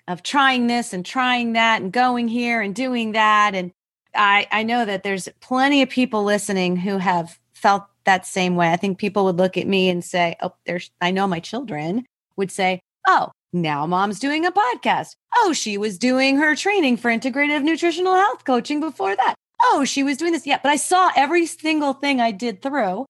[0.08, 3.72] of trying this and trying that and going here and doing that and
[4.16, 8.72] I I know that there's plenty of people listening who have felt that same way.
[8.72, 12.06] I think people would look at me and say, "Oh, there's I know my children
[12.36, 15.16] would say, Oh, now mom's doing a podcast.
[15.36, 19.36] Oh, she was doing her training for integrative nutritional health coaching before that.
[19.64, 20.48] Oh, she was doing this.
[20.48, 23.06] Yeah, but I saw every single thing I did through.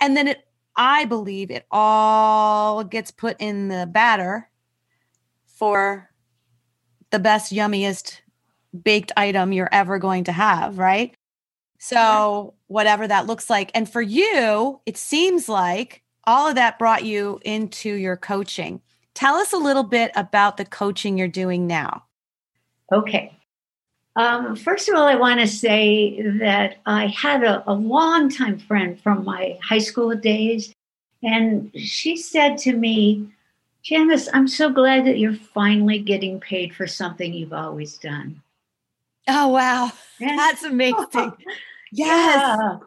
[0.00, 0.44] And then it,
[0.76, 4.48] I believe it all gets put in the batter
[5.46, 6.10] for
[7.10, 8.20] the best, yummiest
[8.82, 11.14] baked item you're ever going to have, right?
[11.78, 13.70] So, whatever that looks like.
[13.74, 18.80] And for you, it seems like all of that brought you into your coaching.
[19.14, 22.04] Tell us a little bit about the coaching you're doing now.
[22.92, 23.36] Okay.
[24.16, 29.00] Um, first of all, I want to say that I had a, a longtime friend
[29.00, 30.74] from my high school days,
[31.22, 33.28] and she said to me,
[33.82, 38.42] Janice, I'm so glad that you're finally getting paid for something you've always done.
[39.28, 39.90] Oh, wow.
[40.20, 41.32] And, That's amazing.
[41.92, 42.58] yes.
[42.58, 42.78] Yeah.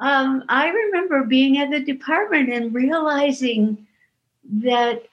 [0.00, 3.86] Um, I remember being at the department and realizing
[4.44, 5.04] that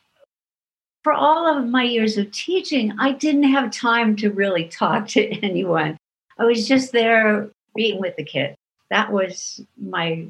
[1.04, 5.22] for all of my years of teaching, I didn't have time to really talk to
[5.44, 5.98] anyone.
[6.38, 8.56] I was just there being with the kids.
[8.90, 10.28] That was my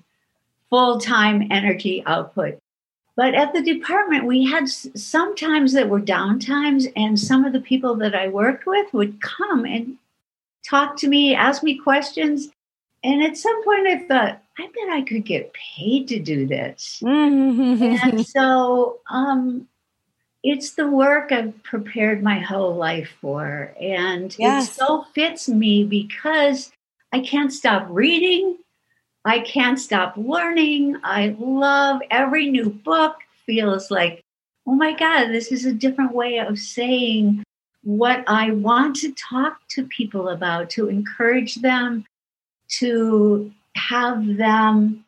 [0.69, 2.59] full time energy output.
[3.15, 7.59] But at the department, we had some times that were downtimes, and some of the
[7.59, 9.97] people that I worked with would come and
[10.65, 12.49] talk to me, ask me questions.
[13.03, 17.01] And at some point, I thought, I bet I could get paid to do this.
[18.05, 19.67] and so um,
[20.43, 23.73] it's the work I've prepared my whole life for.
[23.79, 24.69] And yes.
[24.69, 26.71] it so fits me because
[27.11, 28.57] I can't stop reading.
[29.25, 30.97] I can't stop learning.
[31.03, 34.23] I love every new book, feels like,
[34.65, 37.43] oh my God, this is a different way of saying
[37.83, 42.05] what I want to talk to people about, to encourage them
[42.77, 45.03] to have them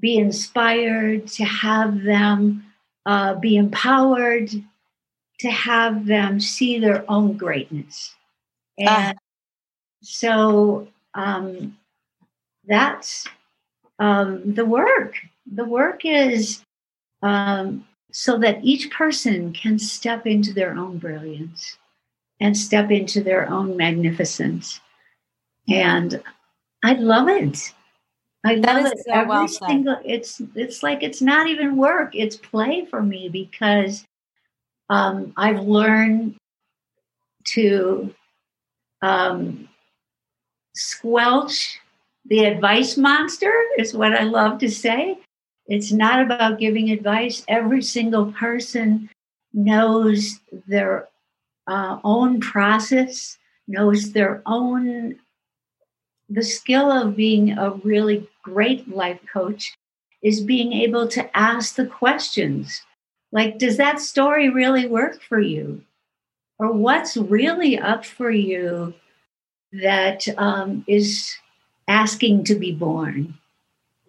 [0.00, 2.64] be inspired, to have them
[3.08, 4.50] uh, be empowered,
[5.38, 8.14] to have them see their own greatness.
[8.86, 9.08] Ah.
[9.08, 9.18] And
[10.02, 11.78] so um,
[12.66, 13.26] that's
[13.98, 15.14] um, the work.
[15.50, 16.62] The work is
[17.22, 21.78] um, so that each person can step into their own brilliance
[22.40, 24.80] and step into their own magnificence.
[25.66, 26.22] And
[26.84, 27.72] I love it.
[28.44, 28.98] I love it.
[29.04, 33.28] So Every well single it's it's like it's not even work, it's play for me
[33.28, 34.04] because
[34.90, 36.36] um, I've learned
[37.48, 38.14] to
[39.02, 39.68] um,
[40.74, 41.78] squelch
[42.26, 45.18] the advice monster, is what I love to say.
[45.66, 47.44] It's not about giving advice.
[47.48, 49.10] Every single person
[49.52, 51.08] knows their
[51.66, 55.16] uh, own process, knows their own,
[56.28, 59.76] the skill of being a really great life coach
[60.22, 62.82] is being able to ask the questions
[63.30, 65.82] like, does that story really work for you?
[66.58, 68.94] Or what's really up for you
[69.72, 71.36] that um, is
[71.86, 73.34] asking to be born?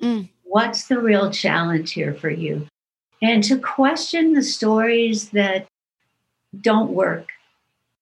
[0.01, 0.29] Mm.
[0.43, 2.67] What's the real challenge here for you?
[3.21, 5.67] And to question the stories that
[6.61, 7.29] don't work.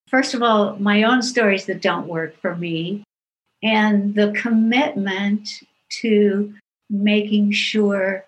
[0.08, 3.04] First of all, my own stories that don't work for me,
[3.64, 5.50] and the commitment
[6.02, 6.54] to
[6.90, 8.26] making sure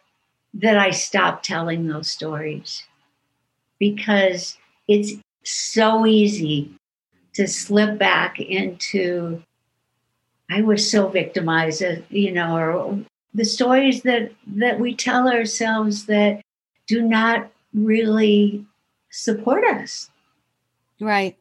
[0.53, 2.83] that I stop telling those stories
[3.79, 4.57] because
[4.87, 5.13] it's
[5.43, 6.71] so easy
[7.33, 9.41] to slip back into
[10.51, 12.99] I was so victimized, uh, you know, or
[13.33, 16.41] the stories that that we tell ourselves that
[16.87, 18.65] do not really
[19.11, 20.09] support us.
[20.99, 21.37] Right.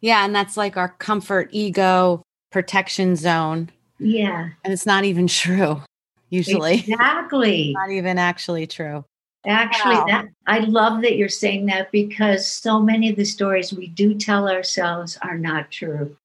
[0.00, 2.22] Yeah, and that's like our comfort ego
[2.56, 3.68] protection zone.
[3.98, 4.48] Yeah.
[4.64, 5.82] And it's not even true
[6.30, 6.76] usually.
[6.88, 7.74] Exactly.
[7.76, 9.04] not even actually true.
[9.46, 10.06] Actually, wow.
[10.06, 14.14] that I love that you're saying that because so many of the stories we do
[14.14, 16.16] tell ourselves are not true.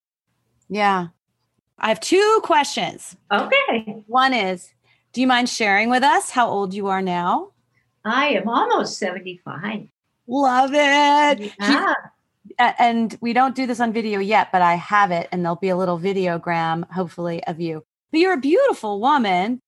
[0.70, 1.08] Yeah.
[1.78, 3.14] I have two questions.
[3.30, 4.02] Okay.
[4.06, 4.72] One is,
[5.12, 7.50] do you mind sharing with us how old you are now?
[8.06, 9.86] I am almost 75.
[10.26, 11.52] Love it.
[11.60, 11.92] Yeah.
[12.78, 15.68] And we don't do this on video yet, but I have it, and there'll be
[15.68, 17.84] a little videogram, hopefully, of you.
[18.10, 19.60] But you're a beautiful woman.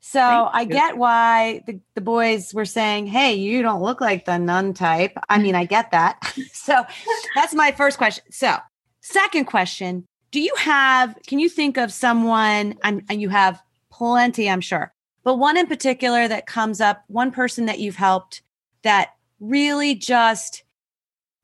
[0.00, 4.38] So I get why the, the boys were saying, Hey, you don't look like the
[4.38, 5.12] nun type.
[5.28, 6.18] I mean, I get that.
[6.52, 6.84] so
[7.34, 8.24] that's my first question.
[8.30, 8.56] So,
[9.02, 13.60] second question Do you have, can you think of someone, and you have
[13.90, 18.42] plenty, I'm sure, but one in particular that comes up, one person that you've helped
[18.82, 20.64] that really just,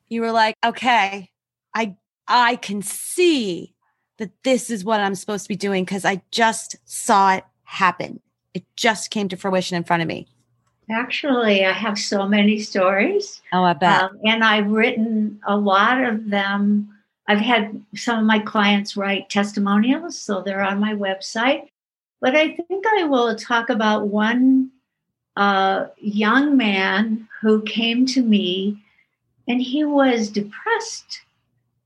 [0.09, 1.29] you were like, okay,
[1.73, 1.95] I,
[2.27, 3.75] I can see
[4.17, 8.21] that this is what I'm supposed to be doing because I just saw it happen
[8.57, 10.27] it just came to fruition in front of me.
[10.89, 13.39] Actually, I have so many stories.
[13.53, 14.01] Oh, I bet.
[14.01, 16.89] Um, and I've written a lot of them.
[17.27, 21.67] I've had some of my clients write testimonials, so they're on my website.
[22.19, 24.71] But I think I will talk about one
[25.35, 28.81] uh, young man who came to me
[29.47, 31.21] and he was depressed.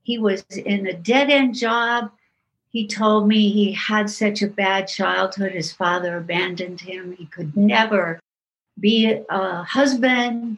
[0.04, 2.12] He was in a dead end job
[2.72, 5.52] he told me he had such a bad childhood.
[5.52, 7.12] His father abandoned him.
[7.12, 8.20] He could never
[8.80, 10.58] be a husband.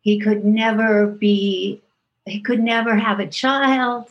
[0.00, 1.82] He could never be,
[2.26, 4.08] he could never have a child.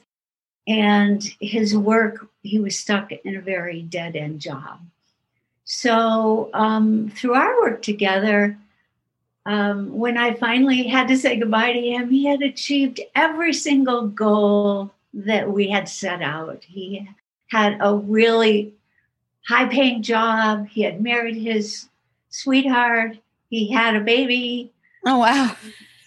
[0.68, 4.82] And his work, he was stuck in a very dead end job.
[5.64, 8.58] So, um, through our work together,
[9.48, 14.08] um, when I finally had to say goodbye to him, he had achieved every single
[14.08, 16.66] goal that we had set out.
[16.66, 17.08] He
[17.50, 18.74] had a really
[19.48, 20.68] high paying job.
[20.68, 21.88] He had married his
[22.30, 23.18] sweetheart.
[23.50, 24.74] He had a baby.
[25.06, 25.56] Oh, wow.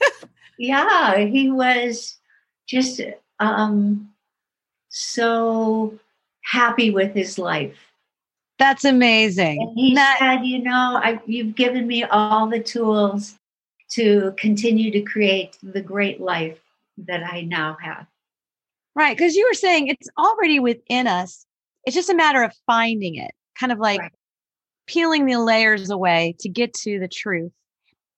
[0.59, 2.19] yeah, he was
[2.67, 3.01] just
[3.39, 4.11] um,
[4.91, 5.99] so
[6.43, 7.90] happy with his life.
[8.61, 9.63] That's amazing.
[9.63, 13.39] And he that- said, You know, I, you've given me all the tools
[13.93, 16.61] to continue to create the great life
[16.99, 18.07] that I now have.
[18.95, 19.17] Right.
[19.17, 21.47] Because you were saying it's already within us.
[21.87, 24.13] It's just a matter of finding it, kind of like right.
[24.87, 27.53] peeling the layers away to get to the truth.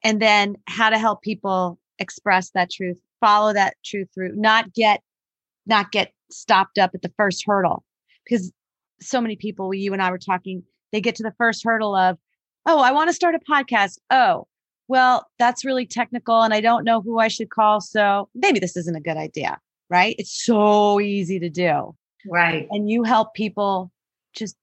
[0.02, 5.00] And then how to help people express that truth, follow that truth through, not get
[5.66, 7.84] not get stopped up at the first hurdle.
[8.24, 8.52] Because
[9.02, 12.18] so many people, you and I were talking, they get to the first hurdle of,
[12.66, 13.98] oh, I want to start a podcast.
[14.10, 14.46] Oh,
[14.88, 17.80] well, that's really technical and I don't know who I should call.
[17.80, 19.58] So maybe this isn't a good idea
[19.92, 20.16] right?
[20.18, 21.94] It's so easy to do.
[22.26, 22.66] Right.
[22.70, 23.92] And you help people
[24.34, 24.56] just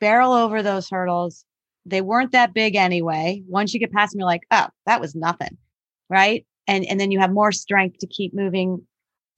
[0.00, 1.44] barrel over those hurdles.
[1.86, 3.44] They weren't that big anyway.
[3.46, 5.56] Once you get past them, you're like, oh, that was nothing.
[6.10, 6.44] Right.
[6.66, 8.84] And and then you have more strength to keep moving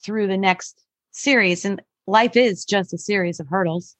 [0.03, 1.63] through the next series.
[1.63, 3.95] And life is just a series of hurdles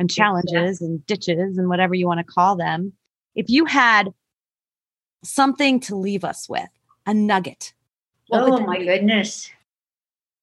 [0.00, 0.86] and challenges yeah.
[0.86, 2.94] and ditches and whatever you want to call them.
[3.36, 4.12] If you had
[5.22, 6.70] something to leave us with,
[7.06, 7.74] a nugget.
[8.32, 9.50] Oh my goodness.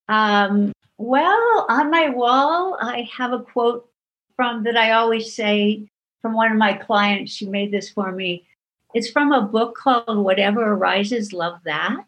[0.08, 3.90] Um, well, on my wall, I have a quote
[4.36, 5.90] from that I always say
[6.22, 7.32] from one of my clients.
[7.32, 8.46] She made this for me.
[8.94, 12.06] It's from a book called Whatever Arises, Love That.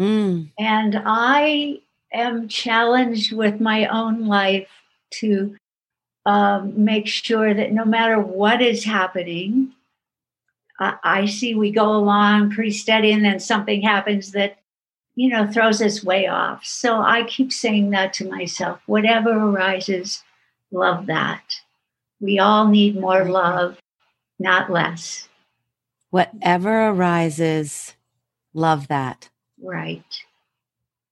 [0.00, 0.50] Mm.
[0.58, 1.80] And I
[2.12, 4.68] am challenged with my own life
[5.12, 5.56] to
[6.26, 9.72] um, make sure that no matter what is happening,
[10.80, 14.58] uh, I see we go along pretty steady, and then something happens that
[15.14, 16.64] you know throws us way off.
[16.64, 20.22] So I keep saying that to myself: whatever arises,
[20.72, 21.60] love that.
[22.20, 23.78] We all need more love,
[24.38, 25.28] not less.
[26.10, 27.94] Whatever arises,
[28.54, 29.28] love that.
[29.60, 30.04] Right.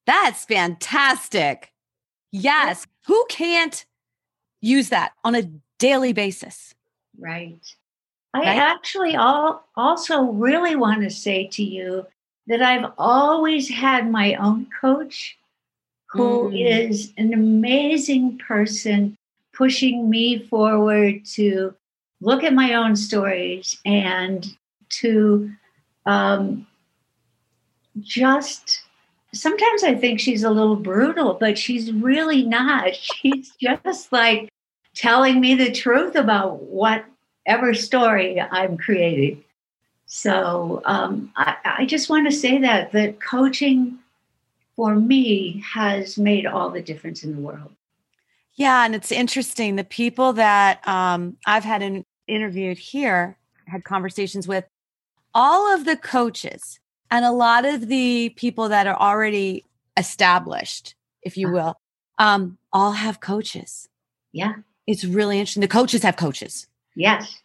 [0.07, 1.73] That's fantastic.
[2.31, 2.87] Yes.
[3.07, 3.85] Who can't
[4.63, 6.75] use that on a daily basis?
[7.19, 7.61] Right.
[8.33, 8.57] I right?
[8.57, 12.07] actually all, also really want to say to you
[12.47, 15.37] that I've always had my own coach
[16.07, 16.89] who mm.
[16.89, 19.17] is an amazing person
[19.53, 21.75] pushing me forward to
[22.21, 24.47] look at my own stories and
[24.89, 25.51] to
[26.07, 26.67] um,
[28.01, 28.83] just
[29.35, 32.95] sometimes I think she's a little brutal, but she's really not.
[33.23, 34.49] She's just like
[34.95, 39.43] telling me the truth about whatever story I'm creating.
[40.07, 43.99] So um, I, I just want to say that that coaching
[44.77, 47.73] for me has made all the difference in the world.
[48.55, 49.77] Yeah, and it's interesting.
[49.77, 54.67] The people that um, I've had in, interviewed here, had conversations with,
[55.35, 56.79] all of the coaches
[57.13, 59.65] and a lot of the people that are already
[59.99, 61.55] established, if you uh-huh.
[61.55, 61.81] will,
[62.19, 63.89] um, all have coaches.
[64.33, 64.55] Yeah.
[64.87, 65.61] It's really interesting.
[65.61, 66.67] The coaches have coaches.
[66.97, 67.41] Yes.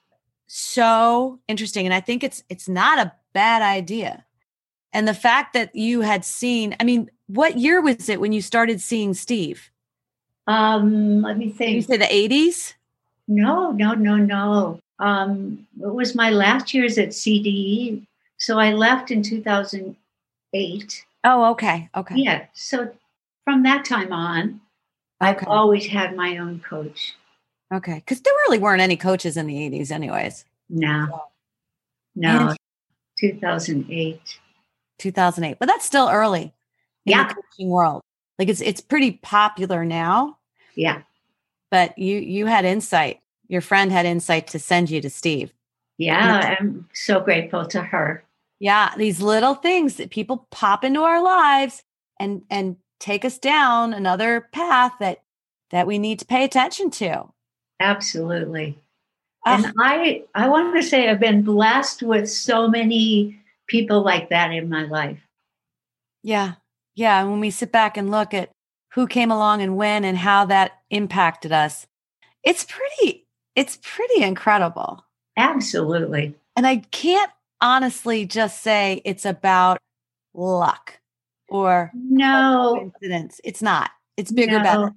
[0.48, 1.86] So interesting.
[1.86, 4.26] And I think it's it's not a bad idea.
[4.94, 8.42] And the fact that you had seen, I mean, what year was it when you
[8.42, 9.70] started seeing Steve?
[10.48, 11.76] Um, let me think.
[11.76, 12.74] You say the 80s?
[13.28, 14.80] No, no, no, no.
[15.00, 18.08] Um, it was my last years at CDE.
[18.38, 21.06] So I left in 2008.
[21.24, 21.90] Oh, okay.
[21.96, 22.16] Okay.
[22.16, 22.46] Yeah.
[22.54, 22.92] So
[23.44, 24.62] from that time on,
[25.22, 25.40] okay.
[25.40, 27.16] I've always had my own coach.
[27.74, 27.96] Okay.
[27.96, 30.46] Because there really weren't any coaches in the 80s, anyways.
[30.70, 31.24] No.
[32.16, 32.50] No.
[32.50, 32.58] And
[33.20, 34.22] 2008.
[35.00, 35.60] 2008.
[35.60, 36.54] But that's still early
[37.06, 37.28] in yeah.
[37.28, 38.02] the coaching world.
[38.40, 40.38] Like it's it's pretty popular now.
[40.76, 41.02] Yeah.
[41.72, 43.20] But you you had insight.
[43.48, 45.54] Your friend had insight to send you to Steve.
[45.98, 48.24] Yeah, I'm so grateful to her.
[48.60, 51.84] Yeah, these little things that people pop into our lives
[52.20, 55.22] and and take us down another path that
[55.70, 57.26] that we need to pay attention to.
[57.80, 58.80] Absolutely.
[59.46, 64.30] Uh, and I I want to say I've been blessed with so many people like
[64.30, 65.20] that in my life.
[66.24, 66.56] Yeah.
[66.96, 68.50] Yeah, And when we sit back and look at
[68.94, 71.86] who came along and when and how that impacted us,
[72.44, 75.06] it's pretty it's pretty incredible.
[75.38, 76.34] Absolutely.
[76.56, 77.32] And I can't
[77.62, 79.80] honestly just say it's about
[80.34, 81.00] luck
[81.50, 83.42] or no coincidence.
[83.44, 83.92] It's not.
[84.18, 84.64] It's bigger, no.
[84.64, 84.92] better.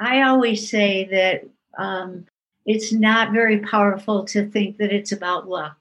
[0.00, 1.46] I always say that
[1.78, 2.26] um,
[2.66, 5.76] it's not very powerful to think that it's about luck.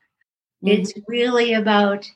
[0.63, 0.82] Mm-hmm.
[0.82, 2.09] It's really about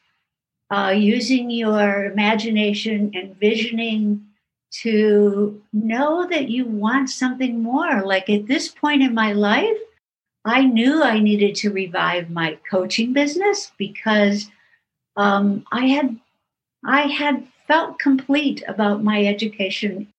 [0.69, 4.25] uh, using your imagination and visioning
[4.81, 8.03] to know that you want something more.
[8.03, 9.77] Like at this point in my life,
[10.45, 14.47] I knew I needed to revive my coaching business because
[15.17, 16.19] um, I had
[16.85, 20.13] I had felt complete about my education,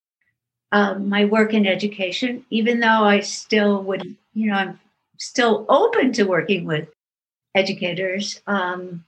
[0.72, 4.80] uh, my work in education, even though I still would, you know, I'm
[5.16, 6.88] still open to working with
[7.54, 8.40] educators.
[8.48, 9.04] Um,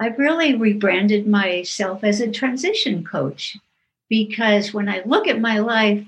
[0.00, 3.58] I've really rebranded myself as a transition coach
[4.08, 6.04] because when I look at my life,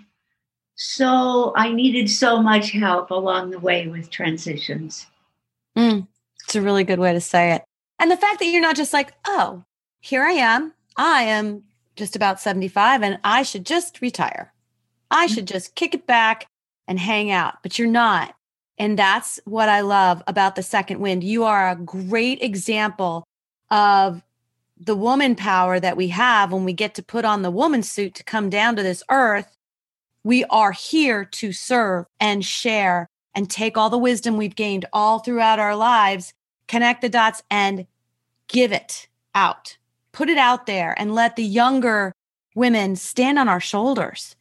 [0.77, 5.07] so I needed so much help along the way with transitions.
[5.77, 6.07] Mm,
[6.43, 7.63] it's a really good way to say it.
[7.99, 9.65] And the fact that you're not just like, oh,
[10.01, 10.73] here I am.
[10.97, 11.63] I am
[11.97, 14.53] just about 75 and I should just retire.
[15.11, 15.35] I mm.
[15.35, 16.47] should just kick it back
[16.89, 18.35] and hang out, but you're not.
[18.77, 21.23] And that's what I love about the second wind.
[21.23, 23.25] You are a great example
[23.71, 24.23] of
[24.77, 28.15] the woman power that we have when we get to put on the woman suit
[28.17, 29.57] to come down to this earth
[30.25, 35.19] we are here to serve and share and take all the wisdom we've gained all
[35.19, 36.33] throughout our lives,
[36.67, 37.87] connect the dots and
[38.49, 39.77] give it out.
[40.13, 42.13] Put it out there and let the younger
[42.55, 44.35] women stand on our shoulders